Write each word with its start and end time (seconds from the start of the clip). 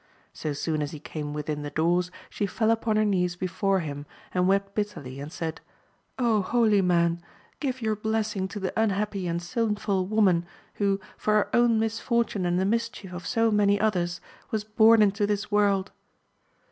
So 0.33 0.53
soon 0.53 0.81
as 0.81 0.89
he 0.93 0.99
came 0.99 1.31
within 1.31 1.61
the 1.61 1.69
doors, 1.69 2.09
she 2.27 2.47
fell 2.47 2.71
upon 2.71 2.95
her 2.95 3.05
knees 3.05 3.35
before 3.35 3.81
him, 3.81 4.07
and 4.33 4.47
wept 4.47 4.73
bitterly, 4.73 5.19
and 5.19 5.31
said, 5.31 5.61
holy 6.19 6.81
man, 6.81 7.21
give 7.59 7.83
your 7.83 7.95
blessing 7.95 8.47
to 8.47 8.59
the 8.59 8.73
unhappy 8.75 9.27
and 9.27 9.39
sinful 9.39 10.07
woman 10.07 10.47
who, 10.81 10.99
for 11.17 11.35
her 11.35 11.49
own 11.55 11.77
mis 11.77 11.99
fortune 11.99 12.47
and 12.47 12.59
the 12.59 12.65
mischief 12.65 13.13
of 13.13 13.27
so 13.27 13.51
many 13.51 13.79
others, 13.79 14.19
was 14.49 14.63
bom 14.63 15.03
into 15.03 15.27
this 15.27 15.51
world! 15.51 15.91